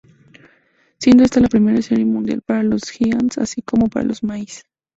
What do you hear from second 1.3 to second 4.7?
la primera serie mundial para los Giants así como para Mays.